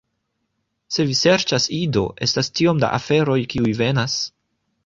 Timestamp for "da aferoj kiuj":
2.87-3.75